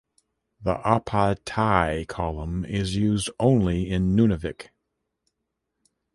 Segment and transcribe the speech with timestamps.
[0.63, 4.69] The "ai-pai-tai" column is used only in Nunavik.